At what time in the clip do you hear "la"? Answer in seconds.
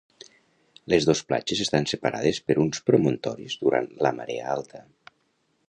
4.07-4.13